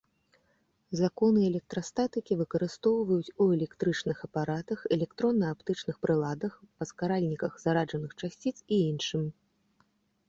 [0.99, 9.23] Законы электрастатыкі выкарыстоўваюць у электрычных апаратах, электронна-аптычных прыладах, паскаральніках зараджаных часціц і іншым.